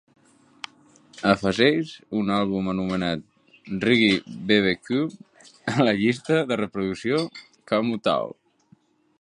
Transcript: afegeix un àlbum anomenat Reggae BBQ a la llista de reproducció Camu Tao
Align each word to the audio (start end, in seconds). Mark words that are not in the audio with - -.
afegeix 1.31 1.91
un 2.21 2.31
àlbum 2.37 2.69
anomenat 2.73 3.27
Reggae 3.85 4.17
BBQ 4.53 5.05
a 5.75 5.89
la 5.89 5.95
llista 6.03 6.43
de 6.53 6.61
reproducció 6.63 7.25
Camu 7.73 8.03
Tao 8.09 8.35